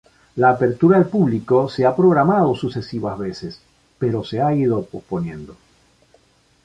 La 0.37 0.49
apertura 0.49 0.97
al 0.97 1.05
público 1.07 1.69
se 1.69 1.85
ha 1.85 1.95
programado 1.95 2.55
sucesivas 2.55 3.19
veces, 3.19 3.61
pero 3.99 4.23
se 4.23 4.41
ha 4.41 4.51
ido 4.55 4.83
posponiendo. 4.83 5.55